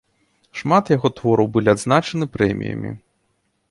[0.61, 2.91] Шмат яго твораў былі адзначаны прэміямі.